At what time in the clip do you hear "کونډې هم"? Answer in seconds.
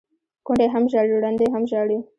0.45-0.83